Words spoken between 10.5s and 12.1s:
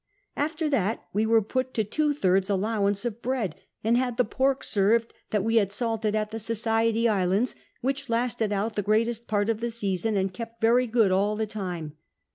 very good all the time.